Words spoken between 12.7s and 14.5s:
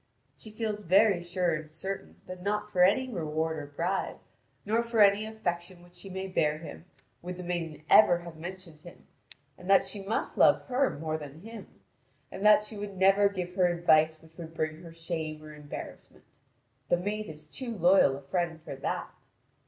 would never give her advice which